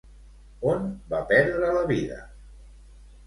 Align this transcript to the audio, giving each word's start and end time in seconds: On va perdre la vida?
On 0.69 0.87
va 1.11 1.19
perdre 1.33 1.69
la 1.75 1.83
vida? 1.91 2.17